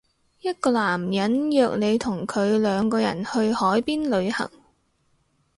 [0.39, 4.49] 一個男人約你同佢兩個人去海邊旅行